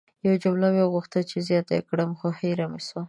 یوه 0.25 0.37
جمله 0.43 0.67
مې 0.75 0.83
غوښتل 0.93 1.23
چې 1.31 1.37
زیاته 1.47 1.71
ېې 1.77 1.81
کړم 1.89 2.11
خو 2.19 2.27
هیره 2.39 2.65
مې 2.71 2.81
سوه! 2.87 2.99